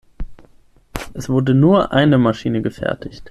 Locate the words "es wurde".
1.13-1.53